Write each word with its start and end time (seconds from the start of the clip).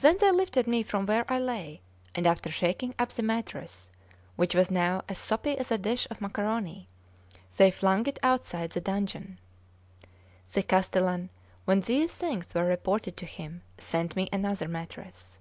Then 0.00 0.16
they 0.18 0.32
lifted 0.32 0.66
me 0.66 0.82
from 0.82 1.04
where 1.04 1.30
I 1.30 1.38
lay, 1.38 1.82
and 2.14 2.26
after 2.26 2.50
shaking 2.50 2.94
up 2.98 3.10
the 3.12 3.22
mattress, 3.22 3.90
which 4.34 4.54
was 4.54 4.70
now 4.70 5.02
as 5.10 5.18
soppy 5.18 5.58
as 5.58 5.70
a 5.70 5.76
dish 5.76 6.06
of 6.10 6.20
maccaroni, 6.22 6.88
they 7.58 7.70
flung 7.70 8.06
it 8.06 8.18
outside 8.22 8.70
the 8.70 8.80
dungeon. 8.80 9.38
The 10.54 10.62
castellan, 10.62 11.28
when 11.66 11.82
these 11.82 12.14
things 12.14 12.54
were 12.54 12.64
reported 12.64 13.14
to 13.18 13.26
him, 13.26 13.60
sent 13.76 14.16
me 14.16 14.26
another 14.32 14.68
mattress. 14.68 15.38